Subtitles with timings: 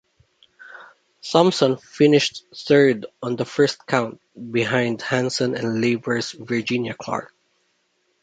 [1.21, 4.19] Thompson finished third on the first count,
[4.51, 7.31] behind Hanson and Labor's Virginia Clarke.